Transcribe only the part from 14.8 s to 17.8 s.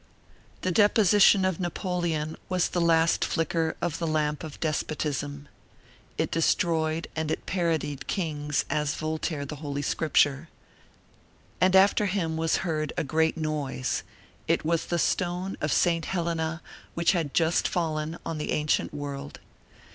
the stone of St. Helena which had just